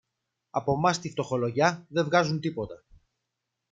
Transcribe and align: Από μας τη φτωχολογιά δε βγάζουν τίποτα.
Από 0.49 0.75
μας 0.77 0.99
τη 0.99 1.09
φτωχολογιά 1.09 1.85
δε 1.89 2.03
βγάζουν 2.03 2.39
τίποτα. 2.39 2.83